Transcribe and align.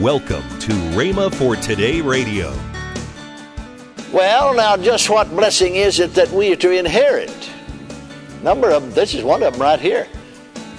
Welcome 0.00 0.46
to 0.58 0.72
Rhema 0.92 1.34
for 1.34 1.56
Today 1.56 2.02
Radio. 2.02 2.54
Well, 4.12 4.54
now, 4.54 4.76
just 4.76 5.08
what 5.08 5.30
blessing 5.30 5.76
is 5.76 6.00
it 6.00 6.12
that 6.12 6.30
we 6.32 6.52
are 6.52 6.56
to 6.56 6.70
inherit? 6.70 7.50
Number 8.42 8.68
of 8.68 8.94
this 8.94 9.14
is 9.14 9.24
one 9.24 9.42
of 9.42 9.54
them 9.54 9.62
right 9.62 9.80
here. 9.80 10.06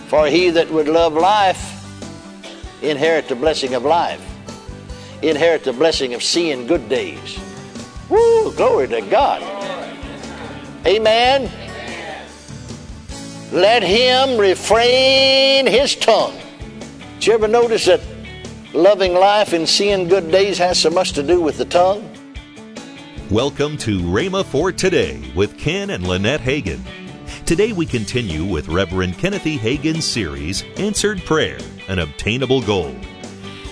For 0.05 0.27
he 0.27 0.51
that 0.51 0.69
would 0.69 0.87
love 0.87 1.13
life, 1.13 1.83
inherit 2.83 3.27
the 3.27 3.35
blessing 3.35 3.73
of 3.73 3.83
life, 3.83 4.23
inherit 5.23 5.63
the 5.63 5.73
blessing 5.73 6.13
of 6.13 6.21
seeing 6.21 6.67
good 6.67 6.87
days. 6.87 7.39
Woo! 8.09 8.53
Glory 8.53 8.87
to 8.89 9.01
God. 9.01 9.41
Amen. 10.85 11.49
Let 13.51 13.81
him 13.81 14.37
refrain 14.37 15.65
his 15.65 15.95
tongue. 15.95 16.37
Did 17.15 17.25
you 17.25 17.33
ever 17.33 17.47
notice 17.47 17.85
that 17.85 18.16
loving 18.73 19.13
life 19.13 19.53
and 19.53 19.67
seeing 19.67 20.07
good 20.07 20.29
days 20.29 20.57
has 20.57 20.79
so 20.79 20.89
much 20.89 21.13
to 21.13 21.23
do 21.23 21.41
with 21.41 21.57
the 21.57 21.65
tongue? 21.65 22.09
Welcome 23.29 23.77
to 23.79 23.99
Rhema 23.99 24.45
for 24.45 24.71
Today 24.71 25.31
with 25.35 25.57
Ken 25.57 25.89
and 25.89 26.05
Lynette 26.05 26.41
Hagin. 26.41 26.81
Today 27.45 27.71
we 27.71 27.85
continue 27.85 28.43
with 28.43 28.67
Reverend 28.67 29.17
Kenneth 29.17 29.47
E. 29.47 29.57
Hagin's 29.57 30.05
series, 30.05 30.63
Answered 30.77 31.23
Prayer, 31.23 31.59
an 31.87 31.99
Obtainable 31.99 32.61
Goal. 32.61 32.93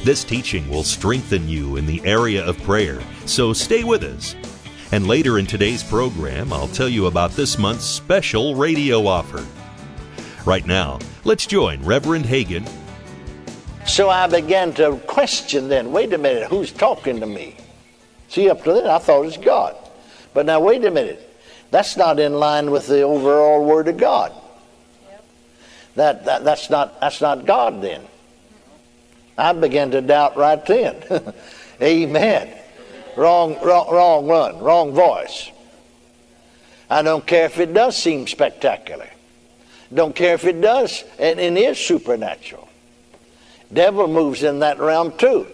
This 0.03 0.23
teaching 0.23 0.69
will 0.69 0.83
strengthen 0.83 1.49
you 1.49 1.75
in 1.75 1.85
the 1.85 2.03
area 2.05 2.45
of 2.45 2.61
prayer, 2.63 3.01
so 3.25 3.51
stay 3.53 3.83
with 3.83 4.03
us. 4.03 4.35
And 4.91 5.07
later 5.07 5.39
in 5.39 5.45
today's 5.45 5.83
program, 5.83 6.53
I'll 6.53 6.67
tell 6.69 6.89
you 6.89 7.07
about 7.07 7.31
this 7.31 7.57
month's 7.57 7.85
special 7.85 8.55
radio 8.55 9.07
offer. 9.07 9.45
Right 10.45 10.65
now, 10.65 10.99
let's 11.23 11.47
join 11.47 11.83
Reverend 11.83 12.25
Hagin 12.25 12.69
So 13.85 14.09
I 14.09 14.27
began 14.27 14.73
to 14.73 14.97
question 15.07 15.69
then, 15.69 15.91
wait 15.91 16.11
a 16.11 16.17
minute, 16.17 16.49
who's 16.49 16.71
talking 16.71 17.19
to 17.19 17.25
me? 17.25 17.55
See, 18.29 18.49
up 18.49 18.63
to 18.63 18.73
then 18.73 18.87
I 18.87 18.97
thought 18.97 19.23
it's 19.23 19.37
God. 19.37 19.75
But 20.33 20.45
now 20.45 20.59
wait 20.59 20.83
a 20.83 20.91
minute. 20.91 21.21
That's 21.71 21.95
not 21.95 22.19
in 22.19 22.33
line 22.33 22.71
with 22.71 22.87
the 22.87 23.01
overall 23.01 23.63
word 23.63 23.87
of 23.87 23.97
God. 23.97 24.33
That, 25.95 26.25
that 26.25 26.43
that's 26.43 26.69
not 26.69 26.99
that's 26.99 27.21
not 27.21 27.45
God 27.45 27.81
then. 27.81 28.01
I 29.37 29.53
began 29.53 29.91
to 29.91 30.01
doubt 30.01 30.35
right 30.35 30.63
then. 30.65 31.03
Amen. 31.81 32.53
Wrong, 33.15 33.57
wrong, 33.63 33.89
wrong 33.89 34.27
one, 34.27 34.59
wrong 34.59 34.93
voice. 34.93 35.51
I 36.89 37.01
don't 37.01 37.25
care 37.25 37.45
if 37.45 37.59
it 37.59 37.73
does 37.73 37.95
seem 37.95 38.27
spectacular. 38.27 39.09
Don't 39.93 40.15
care 40.15 40.33
if 40.33 40.43
it 40.43 40.59
does 40.59 41.03
and 41.17 41.39
it 41.39 41.55
is 41.57 41.77
supernatural. 41.77 42.67
Devil 43.75 44.07
moves 44.07 44.41
in 44.41 44.59
that 44.59 44.79
realm 44.79 45.15
too. 45.17 45.45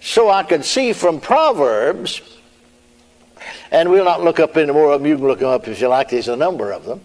So 0.00 0.28
I 0.30 0.42
could 0.42 0.64
see 0.64 0.92
from 0.92 1.20
Proverbs, 1.20 2.20
and 3.70 3.90
we'll 3.90 4.04
not 4.04 4.22
look 4.22 4.40
up 4.40 4.56
any 4.56 4.72
more 4.72 4.92
of 4.92 5.00
them. 5.00 5.08
You 5.08 5.16
can 5.16 5.26
look 5.26 5.38
them 5.38 5.48
up 5.48 5.68
if 5.68 5.80
you 5.80 5.88
like. 5.88 6.10
There's 6.10 6.28
a 6.28 6.36
number 6.36 6.72
of 6.72 6.84
them. 6.84 7.00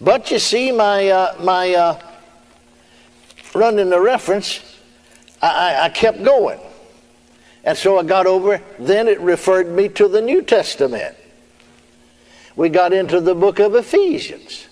But 0.00 0.30
you 0.30 0.38
see, 0.38 0.72
my 0.72 1.08
uh, 1.08 1.36
my 1.40 1.74
uh, 1.74 2.00
running 3.54 3.90
the 3.90 4.00
reference, 4.00 4.78
I, 5.40 5.48
I, 5.48 5.84
I 5.84 5.88
kept 5.88 6.22
going, 6.22 6.60
and 7.64 7.76
so 7.76 7.98
I 7.98 8.02
got 8.02 8.26
over. 8.26 8.60
Then 8.78 9.08
it 9.08 9.20
referred 9.20 9.68
me 9.68 9.88
to 9.90 10.08
the 10.08 10.20
New 10.20 10.42
Testament. 10.42 11.16
We 12.56 12.68
got 12.68 12.92
into 12.92 13.20
the 13.20 13.34
book 13.34 13.58
of 13.58 13.74
Ephesians. 13.74 14.66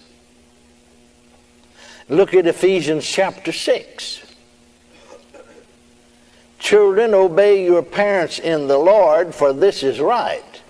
Look 2.09 2.35
at 2.35 2.47
Ephesians 2.47 3.07
chapter 3.07 3.53
six. 3.53 4.24
Children, 6.65 7.13
obey 7.13 7.63
your 7.63 7.83
parents 7.83 8.39
in 8.39 8.69
the 8.69 8.79
Lord, 8.79 9.35
for 9.35 9.53
this 9.53 9.83
is 9.83 10.01
right. 10.01 10.63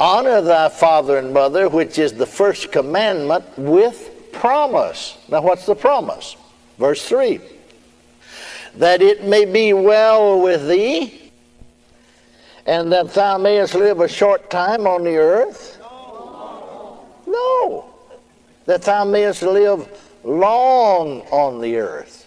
Honor 0.00 0.40
thy 0.40 0.70
father 0.70 1.18
and 1.18 1.32
mother, 1.32 1.68
which 1.68 2.00
is 2.00 2.14
the 2.14 2.26
first 2.26 2.72
commandment 2.72 3.44
with 3.56 4.32
promise. 4.32 5.16
Now, 5.28 5.40
what's 5.42 5.66
the 5.66 5.76
promise? 5.76 6.34
Verse 6.78 7.06
3 7.08 7.40
That 8.74 9.02
it 9.02 9.22
may 9.22 9.44
be 9.44 9.72
well 9.72 10.42
with 10.42 10.66
thee, 10.66 11.30
and 12.66 12.90
that 12.90 13.14
thou 13.14 13.38
mayest 13.38 13.76
live 13.76 14.00
a 14.00 14.08
short 14.08 14.50
time 14.50 14.88
on 14.88 15.04
the 15.04 15.16
earth. 15.16 15.78
No. 17.28 17.84
That 18.66 18.82
thou 18.82 19.04
mayest 19.04 19.42
live 19.42 19.86
long 20.24 21.20
on 21.30 21.60
the 21.60 21.76
earth. 21.76 22.21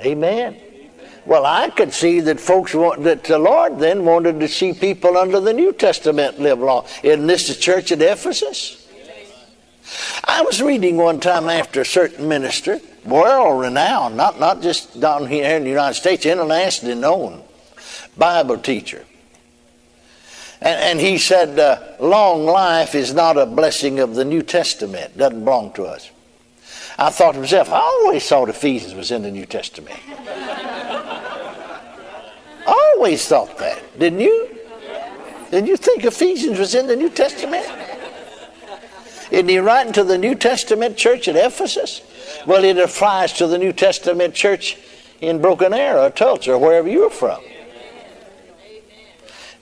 Amen. 0.00 0.56
Well, 1.24 1.44
I 1.44 1.70
could 1.70 1.92
see 1.92 2.20
that 2.20 2.38
folks 2.38 2.72
want 2.72 3.02
that 3.02 3.24
the 3.24 3.38
Lord 3.38 3.78
then 3.78 4.04
wanted 4.04 4.38
to 4.40 4.48
see 4.48 4.72
people 4.72 5.16
under 5.16 5.40
the 5.40 5.52
New 5.52 5.72
Testament 5.72 6.38
live 6.38 6.60
long. 6.60 6.86
Isn't 7.02 7.26
this 7.26 7.48
the 7.48 7.54
church 7.54 7.90
at 7.90 8.00
Ephesus? 8.00 8.86
I 10.24 10.42
was 10.42 10.62
reading 10.62 10.96
one 10.96 11.20
time 11.20 11.48
after 11.48 11.80
a 11.80 11.84
certain 11.84 12.28
minister, 12.28 12.80
world 13.04 13.60
renowned, 13.60 14.16
not, 14.16 14.38
not 14.38 14.62
just 14.62 15.00
down 15.00 15.26
here 15.26 15.56
in 15.56 15.64
the 15.64 15.70
United 15.70 15.94
States, 15.94 16.26
internationally 16.26 16.94
known 16.94 17.42
Bible 18.16 18.58
teacher. 18.58 19.04
And, 20.60 20.80
and 20.80 21.00
he 21.00 21.18
said, 21.18 21.58
uh, 21.58 21.96
long 22.00 22.44
life 22.44 22.94
is 22.94 23.14
not 23.14 23.36
a 23.36 23.46
blessing 23.46 23.98
of 24.00 24.14
the 24.14 24.24
New 24.24 24.42
Testament, 24.42 25.16
doesn't 25.16 25.44
belong 25.44 25.72
to 25.74 25.84
us. 25.84 26.10
I 26.98 27.10
thought 27.10 27.32
to 27.32 27.40
myself, 27.40 27.70
I 27.70 27.78
always 27.78 28.26
thought 28.26 28.48
Ephesians 28.48 28.94
was 28.94 29.10
in 29.10 29.22
the 29.22 29.30
New 29.30 29.44
Testament. 29.44 29.98
I 32.66 32.92
always 32.94 33.28
thought 33.28 33.58
that, 33.58 33.98
didn't 33.98 34.20
you? 34.20 34.56
Didn't 35.50 35.66
you 35.66 35.76
think 35.76 36.04
Ephesians 36.04 36.58
was 36.58 36.74
in 36.74 36.86
the 36.86 36.96
New 36.96 37.10
Testament? 37.10 37.66
Isn't 39.30 39.48
he 39.48 39.58
writing 39.58 39.92
to 39.92 40.04
the 40.04 40.16
New 40.16 40.34
Testament 40.34 40.96
church 40.96 41.28
at 41.28 41.36
Ephesus? 41.36 42.00
Well, 42.46 42.64
it 42.64 42.78
applies 42.78 43.34
to 43.34 43.46
the 43.46 43.58
New 43.58 43.72
Testament 43.72 44.34
church 44.34 44.78
in 45.20 45.40
Broken 45.40 45.74
Arrow 45.74 46.06
or 46.06 46.10
Tulsa 46.10 46.52
or 46.52 46.58
wherever 46.58 46.88
you're 46.88 47.10
from. 47.10 47.42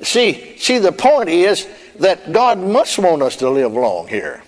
See, 0.03 0.57
see, 0.59 0.79
the 0.79 0.93
point 0.93 1.31
is 1.31 1.67
that 1.99 2.33
God 2.33 2.59
must 2.59 2.99
want 2.99 3.23
us 3.23 3.37
to 3.37 3.51
live 3.51 3.73
long 3.73 4.07
here. 4.07 4.44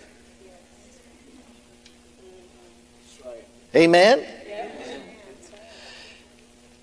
Amen? 3.76 4.24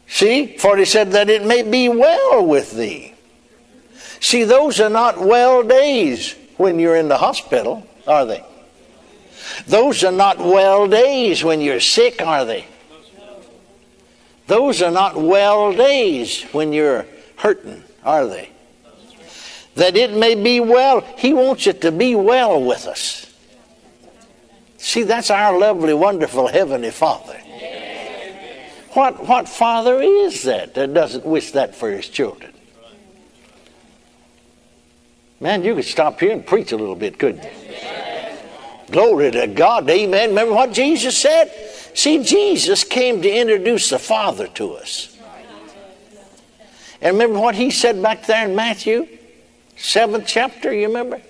See, 0.08 0.58
for 0.58 0.78
he 0.78 0.86
said 0.86 1.14
that 1.14 1.28
it 1.28 1.44
may 1.44 1.64
be 1.64 1.90
well 1.90 2.46
with 2.46 2.72
thee. 2.72 3.16
See, 4.20 4.44
those 4.44 4.80
are 4.80 4.90
not 4.90 5.20
well 5.20 5.64
days 5.64 6.36
when 6.58 6.78
you're 6.78 6.96
in 6.96 7.08
the 7.08 7.18
hospital, 7.18 7.86
are 8.06 8.26
they? 8.26 8.44
Those 9.66 10.04
are 10.04 10.12
not 10.12 10.38
well 10.38 10.88
days 10.88 11.44
when 11.44 11.62
you're 11.62 11.80
sick, 11.80 12.22
are 12.22 12.46
they? 12.46 12.68
Those 14.46 14.84
are 14.84 14.92
not 14.92 15.16
well 15.16 15.74
days 15.74 16.44
when 16.52 16.74
you're 16.74 17.08
hurting, 17.38 17.84
are 18.04 18.28
they? 18.28 18.50
That 19.76 19.98
it 19.98 20.14
may 20.14 20.36
be 20.36 20.60
well. 20.60 21.02
He 21.18 21.34
wants 21.34 21.66
it 21.66 21.82
to 21.82 21.92
be 21.92 22.14
well 22.14 22.64
with 22.64 22.86
us. 22.86 23.33
See, 24.84 25.04
that's 25.04 25.32
our 25.32 25.58
lovely, 25.58 25.94
wonderful 25.94 26.50
Heavenly 26.50 26.92
Father. 26.92 27.38
What, 28.92 29.26
what 29.26 29.48
father 29.48 30.02
is 30.02 30.44
that 30.44 30.74
that 30.74 30.94
doesn't 30.94 31.26
wish 31.26 31.52
that 31.52 31.74
for 31.74 31.90
his 31.90 32.10
children? 32.10 32.52
Man, 35.40 35.64
you 35.64 35.74
could 35.74 35.86
stop 35.86 36.20
here 36.20 36.34
and 36.34 36.46
preach 36.46 36.74
a 36.74 36.76
little 36.76 36.98
bit, 36.98 37.18
couldn't 37.18 37.46
you? 37.46 37.50
Glory 38.92 39.32
to 39.32 39.48
God. 39.48 39.90
Amen. 39.90 40.30
Remember 40.30 40.54
what 40.54 40.74
Jesus 40.74 41.18
said? 41.18 41.50
See, 41.94 42.22
Jesus 42.22 42.84
came 42.84 43.22
to 43.22 43.30
introduce 43.32 43.90
the 43.90 44.00
Father 44.00 44.48
to 44.48 44.74
us. 44.74 45.18
And 47.02 47.18
remember 47.18 47.40
what 47.40 47.56
he 47.56 47.72
said 47.72 48.02
back 48.02 48.26
there 48.26 48.50
in 48.50 48.54
Matthew, 48.54 49.08
seventh 49.78 50.28
chapter, 50.28 50.74
you 50.74 50.88
remember? 50.88 51.22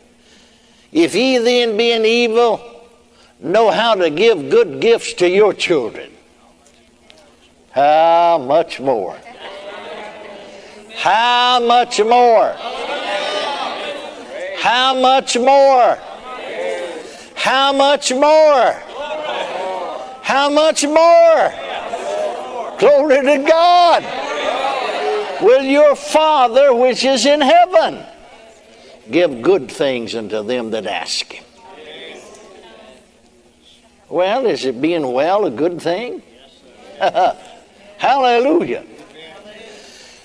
If 0.91 1.13
ye 1.13 1.37
then 1.37 1.77
being 1.77 2.03
evil 2.03 2.72
know 3.43 3.69
how 3.69 3.93
to 3.95 4.09
give 4.09 4.49
good 4.49 4.79
gifts 4.79 5.13
to 5.15 5.29
your 5.29 5.53
children, 5.53 6.09
how 7.71 8.37
much 8.37 8.79
more? 8.79 9.17
How 10.95 11.59
much 11.59 11.99
more? 11.99 12.55
How 14.59 14.93
much 14.93 15.37
more? 15.37 15.99
How 17.35 17.73
much 17.73 18.13
more? 18.13 18.71
How 20.21 20.49
much 20.49 20.85
more? 20.85 21.53
Glory 22.79 23.21
to 23.21 23.45
God. 23.45 24.03
Will 25.41 25.63
your 25.63 25.95
Father 25.95 26.73
which 26.73 27.03
is 27.03 27.25
in 27.25 27.41
heaven 27.41 28.05
give 29.11 29.41
good 29.41 29.69
things 29.69 30.15
unto 30.15 30.41
them 30.43 30.71
that 30.71 30.85
ask? 30.85 31.32
Well, 34.13 34.45
is 34.45 34.63
it 34.63 34.79
being 34.79 35.11
well 35.11 35.47
a 35.47 35.49
good 35.49 35.81
thing? 35.81 36.21
Hallelujah. 37.97 38.85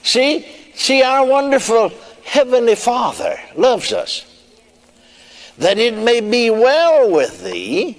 See, 0.02 0.46
see, 0.74 1.02
our 1.02 1.24
wonderful 1.24 1.90
Heavenly 2.22 2.74
Father 2.74 3.40
loves 3.56 3.94
us, 3.94 4.26
that 5.56 5.78
it 5.78 5.96
may 5.96 6.20
be 6.20 6.50
well 6.50 7.10
with 7.10 7.42
thee, 7.42 7.96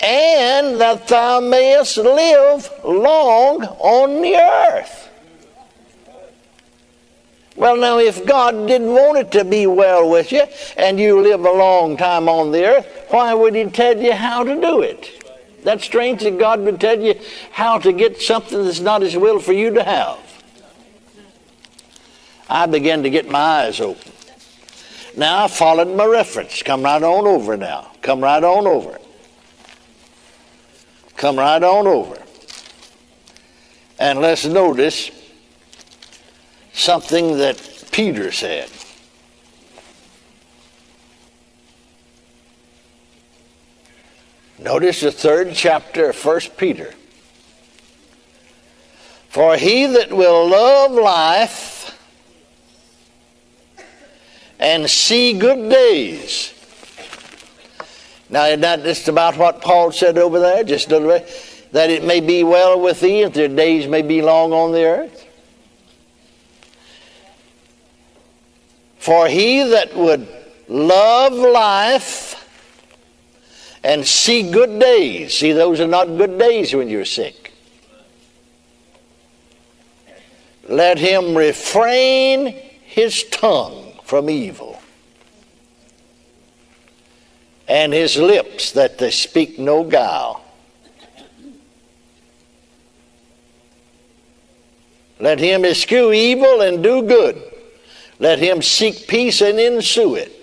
and 0.00 0.80
that 0.80 1.06
thou 1.06 1.38
mayest 1.38 1.98
live 1.98 2.68
long 2.82 3.62
on 3.62 4.20
the 4.20 4.34
earth. 4.34 5.08
Well, 7.54 7.76
now, 7.76 8.00
if 8.00 8.26
God 8.26 8.66
didn't 8.66 8.92
want 8.92 9.18
it 9.18 9.30
to 9.30 9.44
be 9.44 9.68
well 9.68 10.10
with 10.10 10.32
you 10.32 10.42
and 10.76 10.98
you 10.98 11.20
live 11.20 11.44
a 11.44 11.52
long 11.52 11.96
time 11.96 12.28
on 12.28 12.50
the 12.50 12.64
earth, 12.66 12.97
why 13.10 13.34
would 13.34 13.54
He 13.54 13.64
tell 13.64 13.96
you 13.96 14.12
how 14.12 14.44
to 14.44 14.60
do 14.60 14.82
it? 14.82 15.24
That's 15.64 15.84
strange 15.84 16.22
that 16.22 16.38
God 16.38 16.60
would 16.60 16.80
tell 16.80 17.00
you 17.00 17.14
how 17.50 17.78
to 17.78 17.92
get 17.92 18.20
something 18.20 18.64
that's 18.64 18.80
not 18.80 19.02
His 19.02 19.16
will 19.16 19.40
for 19.40 19.52
you 19.52 19.74
to 19.74 19.82
have. 19.82 20.18
I 22.48 22.66
began 22.66 23.02
to 23.02 23.10
get 23.10 23.28
my 23.28 23.38
eyes 23.38 23.80
open. 23.80 24.12
Now 25.16 25.44
I 25.44 25.48
followed 25.48 25.94
my 25.96 26.06
reference. 26.06 26.62
Come 26.62 26.82
right 26.82 27.02
on 27.02 27.26
over 27.26 27.56
now. 27.56 27.90
Come 28.02 28.20
right 28.20 28.42
on 28.42 28.66
over. 28.66 28.98
Come 31.16 31.36
right 31.36 31.62
on 31.62 31.86
over. 31.86 32.22
And 33.98 34.20
let's 34.20 34.44
notice 34.44 35.10
something 36.72 37.38
that 37.38 37.84
Peter 37.90 38.30
said. 38.30 38.70
Notice 44.58 45.02
the 45.02 45.12
third 45.12 45.54
chapter 45.54 46.10
of 46.10 46.24
1 46.24 46.40
Peter. 46.56 46.92
For 49.28 49.56
he 49.56 49.86
that 49.86 50.12
will 50.12 50.48
love 50.48 50.92
life 50.92 51.96
and 54.58 54.90
see 54.90 55.38
good 55.38 55.70
days. 55.70 56.54
Now, 58.30 58.46
isn't 58.46 58.60
that 58.60 58.82
just 58.82 59.08
about 59.08 59.36
what 59.36 59.62
Paul 59.62 59.92
said 59.92 60.18
over 60.18 60.40
there? 60.40 60.64
Just 60.64 60.90
a 60.90 60.98
little 60.98 61.08
bit. 61.08 61.68
That 61.72 61.90
it 61.90 62.04
may 62.04 62.20
be 62.20 62.42
well 62.42 62.80
with 62.80 63.00
thee, 63.00 63.22
and 63.22 63.32
their 63.32 63.48
days 63.48 63.86
may 63.86 64.02
be 64.02 64.22
long 64.22 64.52
on 64.52 64.72
the 64.72 64.84
earth. 64.84 65.24
For 68.98 69.28
he 69.28 69.62
that 69.62 69.94
would 69.94 70.26
love 70.66 71.32
life 71.32 72.27
and 73.88 74.06
see 74.06 74.50
good 74.50 74.78
days, 74.78 75.38
see, 75.38 75.52
those 75.52 75.80
are 75.80 75.86
not 75.86 76.04
good 76.18 76.38
days 76.38 76.74
when 76.74 76.90
you're 76.90 77.06
sick. 77.06 77.54
Let 80.68 80.98
him 80.98 81.34
refrain 81.34 82.48
his 82.84 83.24
tongue 83.30 83.94
from 84.04 84.28
evil, 84.28 84.78
and 87.66 87.94
his 87.94 88.18
lips 88.18 88.72
that 88.72 88.98
they 88.98 89.10
speak 89.10 89.58
no 89.58 89.82
guile. 89.84 90.44
Let 95.18 95.38
him 95.38 95.64
eschew 95.64 96.12
evil 96.12 96.60
and 96.60 96.82
do 96.82 97.02
good. 97.04 97.42
Let 98.18 98.38
him 98.38 98.60
seek 98.60 99.08
peace 99.08 99.40
and 99.40 99.58
ensue 99.58 100.14
it. 100.16 100.37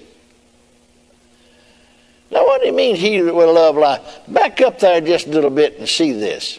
What 2.56 2.62
do 2.62 2.68
you 2.68 2.74
mean 2.74 2.96
he 2.96 3.22
will 3.22 3.54
love 3.54 3.76
life? 3.76 4.22
Back 4.30 4.62
up 4.62 4.80
there 4.80 5.02
just 5.02 5.28
a 5.28 5.30
little 5.30 5.50
bit 5.50 5.78
and 5.78 5.90
see 5.90 6.14
this. 6.14 6.58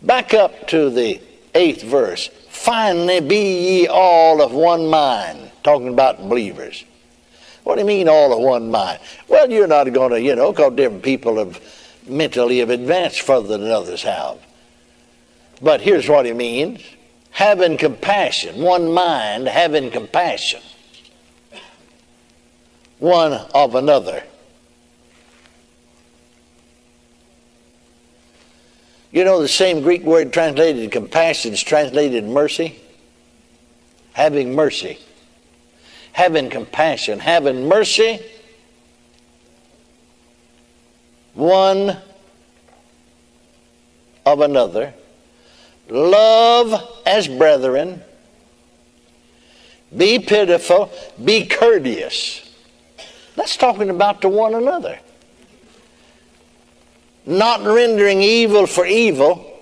Back 0.00 0.32
up 0.32 0.68
to 0.68 0.88
the 0.88 1.20
eighth 1.54 1.82
verse. 1.82 2.28
Finally, 2.48 3.20
be 3.20 3.80
ye 3.82 3.88
all 3.88 4.40
of 4.40 4.52
one 4.52 4.86
mind 4.86 5.50
talking 5.62 5.88
about 5.88 6.26
believers. 6.26 6.82
What 7.64 7.74
do 7.74 7.82
you 7.82 7.86
mean 7.86 8.08
all 8.08 8.32
of 8.32 8.38
one 8.38 8.70
mind? 8.70 9.00
Well, 9.28 9.50
you're 9.50 9.66
not 9.66 9.92
going 9.92 10.12
to, 10.12 10.20
you 10.22 10.34
know, 10.34 10.50
because 10.52 10.74
different 10.76 11.02
people 11.02 11.36
have 11.36 11.60
mentally 12.06 12.60
have 12.60 12.70
advanced 12.70 13.20
further 13.20 13.58
than 13.58 13.70
others 13.70 14.02
have. 14.02 14.38
But 15.60 15.82
here's 15.82 16.08
what 16.08 16.24
he 16.24 16.32
means 16.32 16.80
having 17.32 17.76
compassion, 17.76 18.62
one 18.62 18.90
mind, 18.90 19.46
having 19.46 19.90
compassion 19.90 20.62
one 22.98 23.34
of 23.54 23.74
another. 23.74 24.22
You 29.16 29.24
know, 29.24 29.40
the 29.40 29.48
same 29.48 29.80
Greek 29.80 30.02
word 30.02 30.32
translated 30.32 30.92
compassion 30.92 31.54
is 31.54 31.62
translated 31.62 32.24
mercy. 32.24 32.78
Having 34.12 34.54
mercy 34.54 34.98
having 36.16 36.48
compassion, 36.48 37.18
having 37.18 37.68
mercy, 37.68 38.18
one 41.34 41.94
of 44.24 44.40
another, 44.40 44.94
love 45.90 46.72
as 47.04 47.28
brethren, 47.28 48.00
be 49.94 50.18
pitiful, 50.18 50.90
be 51.22 51.44
courteous. 51.44 52.50
That's 53.34 53.58
talking 53.58 53.90
about 53.90 54.22
to 54.22 54.30
one 54.30 54.54
another. 54.54 54.98
Not 57.26 57.62
rendering 57.62 58.22
evil 58.22 58.66
for 58.66 58.86
evil, 58.86 59.52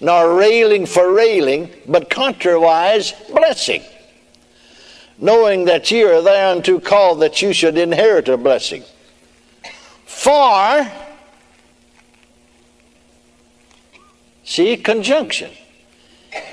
nor 0.00 0.34
railing 0.34 0.86
for 0.86 1.12
railing, 1.12 1.70
but 1.86 2.10
contrariwise 2.10 3.12
blessing 3.34 3.82
knowing 5.18 5.64
that 5.64 5.90
ye 5.90 6.02
are 6.02 6.20
thereunto 6.22 6.78
called 6.80 7.20
that 7.20 7.40
you 7.40 7.52
should 7.52 7.78
inherit 7.78 8.28
a 8.28 8.36
blessing. 8.36 8.82
For, 10.04 10.90
see, 14.44 14.76
conjunction 14.76 15.50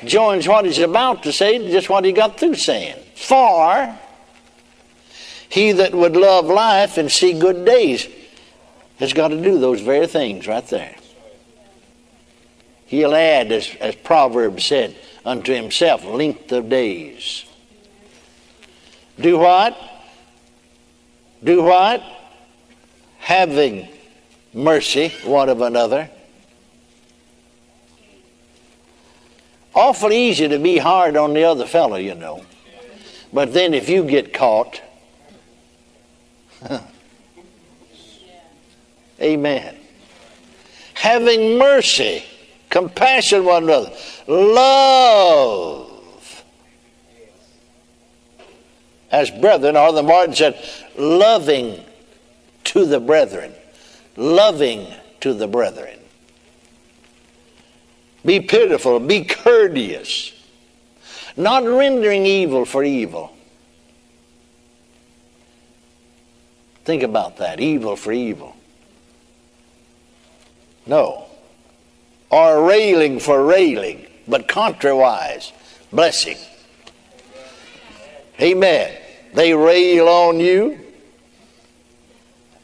joins 0.06 0.48
what 0.48 0.66
he's 0.66 0.80
about 0.80 1.24
to 1.24 1.34
say 1.34 1.58
to 1.58 1.72
just 1.72 1.90
what 1.90 2.06
he 2.06 2.12
got 2.12 2.40
through 2.40 2.56
saying. 2.56 2.96
For, 3.16 3.98
he 5.50 5.72
that 5.74 5.94
would 5.94 6.16
love 6.16 6.46
life 6.46 6.98
and 6.98 7.12
see 7.12 7.38
good 7.38 7.66
days 7.66 8.08
has 9.00 9.14
got 9.14 9.30
to 9.30 9.42
do 9.42 9.60
those 9.60 9.82
very 9.82 10.08
things 10.08 10.48
right 10.48 10.68
there. 10.68 10.96
He'll 12.86 13.16
add, 13.16 13.52
as, 13.52 13.76
as 13.80 13.96
Proverbs 13.96 14.66
said, 14.66 14.96
unto 15.26 15.54
himself 15.54 16.06
length 16.06 16.52
of 16.52 16.70
days. 16.70 17.46
Do 19.20 19.38
what? 19.38 19.78
Do 21.44 21.64
what? 21.64 22.04
Having 23.20 23.88
mercy 24.54 25.10
one 25.24 25.50
of 25.50 25.62
another. 25.62 26.10
Awful 29.74 30.12
easy 30.12 30.48
to 30.48 30.60
be 30.60 30.78
hard 30.78 31.18
on 31.18 31.34
the 31.34 31.46
other 31.46 31.66
fellow, 31.66 31.96
you 31.96 32.14
know. 32.14 32.46
But 33.32 33.54
then 33.54 33.74
if 33.74 33.90
you 33.90 34.04
get 34.04 34.34
caught, 34.34 34.82
amen. 39.24 39.76
Having 40.96 41.58
mercy, 41.58 42.24
compassion 42.70 43.46
one 43.46 43.64
another, 43.64 43.92
love 44.28 45.94
as 49.14 49.30
brethren, 49.30 49.78
or 49.78 49.94
the 49.94 50.02
Martin 50.02 50.34
said, 50.34 50.60
loving 50.98 51.80
to 52.64 52.86
the 52.86 53.00
brethren. 53.00 53.54
Loving 54.18 54.88
to 55.22 55.36
the 55.36 55.48
brethren. 55.48 56.00
Be 58.26 58.40
pitiful, 58.40 59.00
be 59.00 59.24
courteous, 59.24 60.34
not 61.38 61.64
rendering 61.64 62.26
evil 62.26 62.66
for 62.66 62.84
evil. 62.84 63.36
Think 66.86 67.04
about 67.04 67.38
that 67.38 67.60
evil 67.60 67.96
for 67.96 68.12
evil. 68.12 68.56
No. 70.86 71.26
Or 72.30 72.66
railing 72.66 73.20
for 73.20 73.46
railing, 73.46 74.08
but 74.28 74.48
contrariwise, 74.48 75.52
blessing. 75.92 76.38
Amen. 78.42 78.98
They 79.34 79.54
rail 79.54 80.08
on 80.08 80.40
you, 80.40 80.80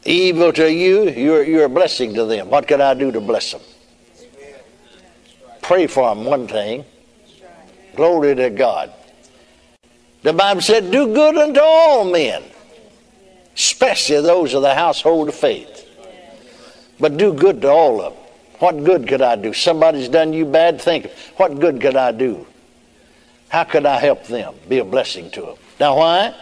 evil 0.04 0.52
to 0.52 0.72
you, 0.72 1.10
you're, 1.10 1.42
you're 1.42 1.64
a 1.64 1.68
blessing 1.68 2.14
to 2.14 2.24
them. 2.24 2.50
What 2.50 2.66
can 2.66 2.80
I 2.80 2.94
do 2.94 3.12
to 3.12 3.20
bless 3.20 3.52
them? 3.52 3.60
Pray 5.62 5.86
for 5.86 6.14
them, 6.14 6.24
one 6.24 6.48
thing. 6.48 6.84
Glory 7.94 8.34
to 8.34 8.50
God. 8.50 8.92
The 10.22 10.32
Bible 10.32 10.60
said, 10.60 10.90
Do 10.90 11.14
good 11.14 11.36
unto 11.36 11.60
all 11.60 12.10
men, 12.10 12.42
especially 13.54 14.20
those 14.20 14.54
of 14.54 14.62
the 14.62 14.74
household 14.74 15.28
of 15.28 15.34
faith. 15.34 15.79
But 17.00 17.16
do 17.16 17.32
good 17.32 17.62
to 17.62 17.68
all 17.70 18.00
of 18.00 18.14
them. 18.14 18.22
What 18.58 18.84
good 18.84 19.08
could 19.08 19.22
I 19.22 19.36
do? 19.36 19.54
Somebody's 19.54 20.08
done 20.08 20.34
you 20.34 20.44
bad. 20.44 20.80
Think, 20.80 21.10
what 21.36 21.58
good 21.58 21.80
could 21.80 21.96
I 21.96 22.12
do? 22.12 22.46
How 23.48 23.64
could 23.64 23.86
I 23.86 23.98
help 23.98 24.26
them? 24.26 24.54
Be 24.68 24.78
a 24.78 24.84
blessing 24.84 25.30
to 25.32 25.40
them. 25.40 25.56
Now, 25.80 25.96
why? 25.96 26.34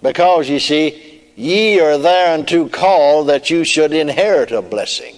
Because 0.00 0.48
you 0.48 0.60
see, 0.60 1.22
ye 1.34 1.80
are 1.80 1.98
thereunto 1.98 2.68
called 2.68 3.28
that 3.28 3.50
you 3.50 3.64
should 3.64 3.92
inherit 3.92 4.52
a 4.52 4.62
blessing. 4.62 5.16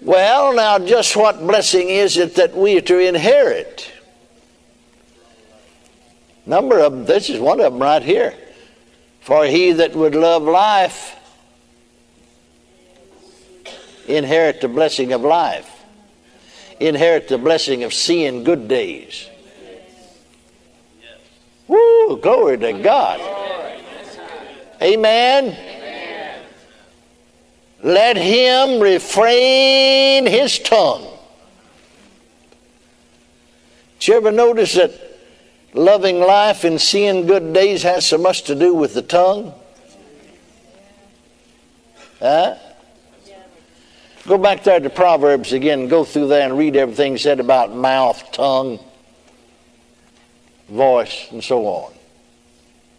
Well, 0.00 0.54
now, 0.54 0.78
just 0.78 1.14
what 1.14 1.46
blessing 1.46 1.90
is 1.90 2.16
it 2.16 2.36
that 2.36 2.56
we 2.56 2.78
are 2.78 2.82
to 2.82 2.98
inherit? 2.98 3.92
Number 6.46 6.78
of 6.78 6.92
them, 6.92 7.04
this 7.04 7.28
is 7.28 7.40
one 7.40 7.60
of 7.60 7.72
them 7.72 7.82
right 7.82 8.02
here. 8.02 8.34
For 9.20 9.44
he 9.44 9.72
that 9.72 9.94
would 9.94 10.14
love 10.14 10.44
life, 10.44 11.16
inherit 14.08 14.60
the 14.60 14.68
blessing 14.68 15.12
of 15.12 15.22
life, 15.22 15.70
inherit 16.80 17.28
the 17.28 17.38
blessing 17.38 17.84
of 17.84 17.92
seeing 17.92 18.44
good 18.44 18.68
days. 18.68 19.28
Woo, 21.68 22.18
glory 22.20 22.58
to 22.58 22.72
God. 22.74 23.20
Amen. 24.80 25.56
Let 27.82 28.16
him 28.16 28.80
refrain 28.80 30.26
his 30.26 30.58
tongue. 30.58 31.06
Did 33.98 34.08
you 34.08 34.14
ever 34.16 34.32
notice 34.32 34.74
that 34.74 34.92
loving 35.72 36.20
life 36.20 36.64
and 36.64 36.80
seeing 36.80 37.26
good 37.26 37.52
days 37.52 37.82
has 37.82 38.06
so 38.06 38.18
much 38.18 38.42
to 38.44 38.54
do 38.54 38.74
with 38.74 38.94
the 38.94 39.02
tongue? 39.02 39.52
Huh? 42.20 42.56
Go 44.26 44.38
back 44.38 44.64
there 44.64 44.80
to 44.80 44.90
Proverbs 44.90 45.52
again, 45.52 45.86
go 45.86 46.04
through 46.04 46.26
there 46.26 46.44
and 46.44 46.58
read 46.58 46.74
everything 46.74 47.16
said 47.16 47.38
about 47.38 47.72
mouth, 47.72 48.32
tongue, 48.32 48.80
voice, 50.68 51.28
and 51.30 51.44
so 51.44 51.64
on. 51.66 51.92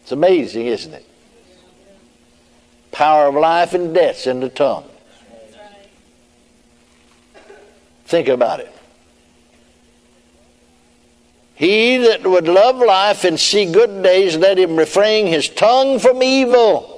It's 0.04 0.14
amazing, 0.14 0.68
isn't 0.68 0.94
it? 0.94 1.06
Power 2.94 3.28
of 3.28 3.36
life 3.36 3.74
and 3.74 3.94
death's 3.94 4.26
in 4.26 4.40
the 4.40 4.48
tongue. 4.48 4.86
Think 8.06 8.30
about 8.30 8.62
it. 8.62 8.74
He 11.56 11.98
that 11.98 12.26
would 12.26 12.48
love 12.48 12.78
life 12.78 13.26
and 13.26 13.38
see 13.38 13.70
good 13.70 14.02
days, 14.02 14.38
let 14.38 14.58
him 14.58 14.78
refrain 14.78 15.28
his 15.28 15.50
tongue 15.50 16.00
from 16.00 16.24
evil. 16.24 16.97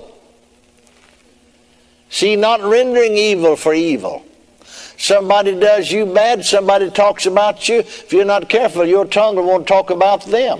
See, 2.09 2.35
not 2.35 2.61
rendering 2.61 3.15
evil 3.15 3.55
for 3.55 3.73
evil. 3.73 4.25
Somebody 4.97 5.57
does 5.57 5.91
you 5.91 6.05
bad, 6.05 6.43
somebody 6.43 6.89
talks 6.91 7.25
about 7.25 7.69
you. 7.69 7.79
If 7.79 8.11
you're 8.11 8.25
not 8.25 8.49
careful, 8.49 8.85
your 8.85 9.05
tongue 9.05 9.35
won't 9.37 9.67
talk 9.67 9.91
about 9.91 10.25
them. 10.25 10.59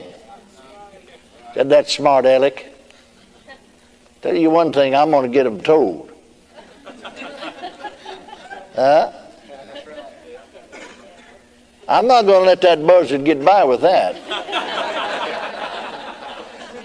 Said 1.54 1.70
that 1.70 1.90
smart 1.90 2.26
aleck. 2.26 2.66
Tell 4.22 4.36
you 4.36 4.50
one 4.50 4.72
thing, 4.72 4.96
I'm 4.96 5.12
going 5.12 5.30
to 5.30 5.34
get 5.34 5.44
them 5.44 5.62
told. 5.62 6.12
Huh? 8.76 9.12
I'm 11.88 12.08
not 12.08 12.26
going 12.26 12.44
to 12.44 12.46
let 12.46 12.62
that 12.62 12.86
buzzard 12.86 13.26
get 13.26 13.44
by 13.44 13.64
with 13.64 13.82
that. 13.82 14.16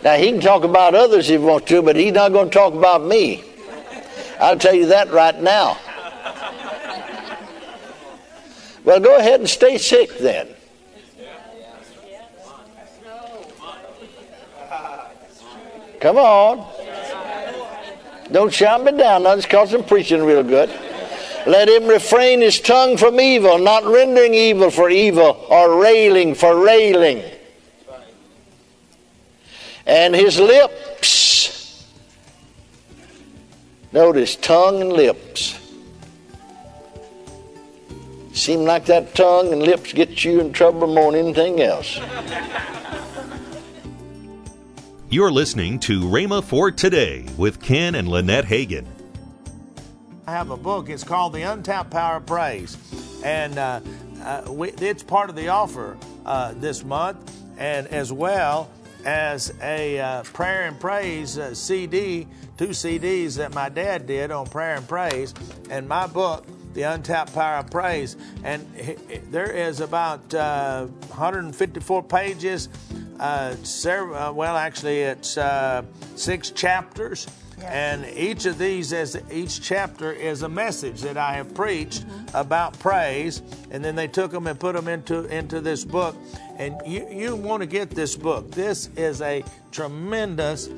Now, 0.02 0.16
he 0.16 0.33
can 0.33 0.40
talk 0.40 0.64
about 0.64 0.94
others 0.94 1.30
if 1.30 1.40
he 1.40 1.47
wants 1.47 1.68
to, 1.68 1.83
but 1.83 1.94
he's 1.97 2.12
not 2.12 2.33
going 2.33 2.50
to 2.50 2.54
talk 2.54 2.75
about 2.75 3.04
me. 3.04 3.44
I'll 4.44 4.58
tell 4.58 4.74
you 4.74 4.84
that 4.88 5.10
right 5.10 5.40
now. 5.40 5.78
Well, 8.84 9.00
go 9.00 9.16
ahead 9.16 9.40
and 9.40 9.48
stay 9.48 9.78
sick 9.78 10.18
then. 10.18 10.48
Come 15.98 16.18
on. 16.18 16.70
Don't 18.32 18.52
shout 18.52 18.84
me 18.84 18.92
down 18.92 19.22
now 19.22 19.34
just 19.36 19.48
because 19.48 19.72
I'm 19.72 19.82
preaching 19.82 20.22
real 20.22 20.42
good. 20.42 20.68
Let 21.46 21.70
him 21.70 21.86
refrain 21.86 22.42
his 22.42 22.60
tongue 22.60 22.98
from 22.98 23.18
evil, 23.18 23.58
not 23.58 23.84
rendering 23.86 24.34
evil 24.34 24.70
for 24.70 24.90
evil 24.90 25.46
or 25.48 25.80
railing 25.80 26.34
for 26.34 26.62
railing. 26.62 27.22
And 29.86 30.14
his 30.14 30.38
lips, 30.38 31.34
notice 33.94 34.34
tongue 34.34 34.80
and 34.80 34.92
lips. 34.92 35.56
Seem 38.32 38.64
like 38.64 38.86
that 38.86 39.14
tongue 39.14 39.52
and 39.52 39.62
lips 39.62 39.92
get 39.92 40.24
you 40.24 40.40
in 40.40 40.52
trouble 40.52 40.88
more 40.92 41.12
than 41.12 41.26
anything 41.26 41.62
else. 41.62 42.00
You're 45.08 45.30
listening 45.30 45.78
to 45.80 46.00
Rhema 46.00 46.42
for 46.42 46.72
Today 46.72 47.24
with 47.36 47.62
Ken 47.62 47.94
and 47.94 48.08
Lynette 48.08 48.46
Hagin. 48.46 48.84
I 50.26 50.32
have 50.32 50.50
a 50.50 50.56
book. 50.56 50.90
It's 50.90 51.04
called 51.04 51.32
The 51.32 51.42
Untapped 51.42 51.92
Power 51.92 52.16
of 52.16 52.26
Praise. 52.26 52.76
And 53.24 53.56
uh, 53.56 53.80
uh, 54.22 54.42
we, 54.48 54.70
it's 54.70 55.04
part 55.04 55.30
of 55.30 55.36
the 55.36 55.48
offer 55.50 55.96
uh, 56.26 56.54
this 56.56 56.82
month, 56.82 57.32
and 57.58 57.86
as 57.86 58.12
well 58.12 58.68
as 59.04 59.54
a 59.62 60.00
uh, 60.00 60.22
prayer 60.24 60.62
and 60.62 60.80
praise 60.80 61.38
uh, 61.38 61.54
CD, 61.54 62.26
two 62.56 62.68
CDs 62.68 63.37
that 63.37 63.54
my 63.54 63.68
dad 63.68 64.06
did 64.06 64.30
on 64.30 64.46
prayer 64.46 64.76
and 64.76 64.87
praise, 64.87 65.34
and 65.70 65.88
my 65.88 66.06
book, 66.06 66.46
The 66.75 66.82
Untapped 66.82 67.34
Power 67.34 67.58
of 67.58 67.70
Praise. 67.70 68.16
And 68.42 68.66
there 69.30 69.50
is 69.50 69.80
about 69.80 70.32
uh, 70.34 70.87
154 70.87 72.02
pages 72.02 72.68
uh, 73.18 73.54
several, 73.62 74.16
uh, 74.16 74.32
well, 74.32 74.56
actually, 74.56 75.00
it's 75.00 75.38
uh, 75.38 75.82
six 76.16 76.50
chapters. 76.50 77.26
Yes. 77.58 77.70
And 77.70 78.18
each 78.18 78.46
of 78.46 78.58
these, 78.58 78.92
is 78.92 79.18
each 79.30 79.62
chapter 79.62 80.12
is 80.12 80.42
a 80.42 80.49
message 80.49 81.02
that 81.02 81.16
I 81.16 81.34
have 81.34 81.54
preached 81.54 82.04
mm-hmm. 82.04 82.37
about 82.37 82.76
praise, 82.80 83.42
and 83.70 83.84
then 83.84 83.94
they 83.94 84.08
took 84.08 84.32
them 84.32 84.49
and 84.49 84.58
put 84.58 84.75
them 84.75 84.88
into 84.88 85.25
into 85.26 85.61
this 85.61 85.84
book. 85.84 86.16
And 86.58 86.75
you 86.84 87.08
you 87.08 87.37
want 87.37 87.61
to 87.61 87.66
get 87.66 87.90
this 87.90 88.16
book. 88.16 88.50
This 88.50 88.88
is 88.96 89.23
a 89.23 89.44
tremendous 89.70 90.68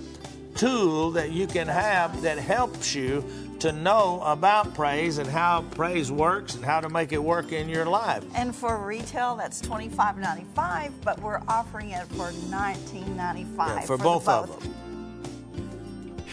tool 0.57 1.11
that 1.13 1.33
you 1.33 1.47
can 1.47 1.69
have 1.69 2.23
that 2.23 2.39
helps 2.39 2.95
you 2.95 3.25
to 3.61 3.73
know 3.73 4.21
about 4.25 4.75
praise 4.75 5.19
and 5.19 5.29
how 5.29 5.63
praise 5.73 6.13
works 6.13 6.55
and 6.55 6.65
how 6.65 6.81
to 6.81 6.89
make 6.89 7.13
it 7.13 7.23
work 7.23 7.53
in 7.53 7.69
your 7.69 7.87
life. 7.87 8.25
And 8.35 8.55
for 8.55 8.77
retail, 8.79 9.37
that's 9.37 9.61
twenty 9.61 9.89
five 9.89 10.19
ninety 10.19 10.47
five, 10.55 10.93
but 11.03 11.21
we're 11.21 11.41
offering 11.49 11.91
it 11.91 12.07
for 12.09 12.33
nineteen 12.51 13.17
ninety 13.17 13.45
five 13.57 13.81
yeah, 13.81 13.81
for, 13.81 13.99
for, 13.99 14.05
both, 14.05 14.27
both 14.27 14.51
of 14.51 14.63
them. 14.63 14.75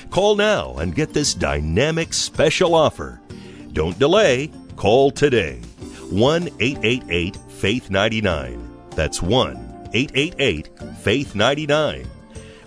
Call 0.09 0.35
now 0.35 0.75
and 0.75 0.93
get 0.93 1.13
this 1.13 1.33
dynamic 1.33 2.13
special 2.13 2.75
offer. 2.75 3.19
Don't 3.71 3.97
delay. 3.97 4.51
Call 4.75 5.11
today. 5.11 5.59
1 6.11 6.49
888 6.59 7.35
Faith 7.35 7.89
99. 7.89 8.69
That's 8.91 9.21
1 9.21 9.89
888 9.93 10.69
Faith 10.99 11.33
99. 11.33 12.07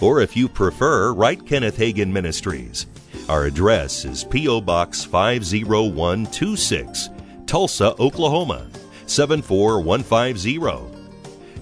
Or 0.00 0.21
if 0.21 0.37
you 0.37 0.49
prefer, 0.49 1.12
write 1.12 1.47
Kenneth 1.47 1.79
Hagin 1.79 2.12
Ministries. 2.12 2.87
Our 3.29 3.47
address 3.47 4.05
is 4.05 4.25
P.O. 4.25 4.61
Box 4.61 5.05
50126, 5.05 7.09
Tulsa, 7.47 7.95
Oklahoma 7.99 8.69
74150. 9.07 10.61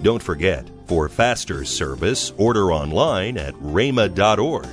Don't 0.01 0.21
forget, 0.21 0.69
for 0.85 1.07
faster 1.09 1.65
service, 1.65 2.31
order 2.37 2.71
online 2.71 3.37
at 3.37 3.55
rhema.org. 3.55 4.67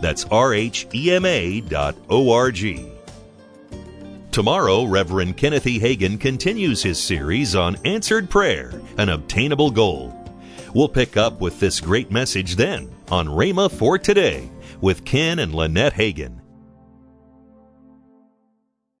That's 0.00 0.24
R 0.26 0.54
H 0.54 0.86
E 0.92 1.12
M 1.12 1.24
A 1.24 1.60
dot 1.60 1.94
O 2.10 2.32
R 2.32 2.50
G. 2.50 2.90
Tomorrow, 4.32 4.84
Reverend 4.84 5.36
Kenneth 5.36 5.66
E. 5.66 5.78
Hagin 5.78 6.18
continues 6.18 6.82
his 6.82 6.98
series 6.98 7.54
on 7.54 7.76
answered 7.84 8.28
prayer, 8.28 8.80
an 8.98 9.10
obtainable 9.10 9.70
goal. 9.70 10.12
We'll 10.74 10.88
pick 10.88 11.16
up 11.16 11.40
with 11.40 11.60
this 11.60 11.80
great 11.80 12.10
message 12.10 12.56
then 12.56 12.93
on 13.10 13.26
Rhema 13.26 13.70
for 13.70 13.98
Today 13.98 14.50
with 14.80 15.04
Ken 15.04 15.38
and 15.38 15.54
Lynette 15.54 15.94
Hagin. 15.94 16.43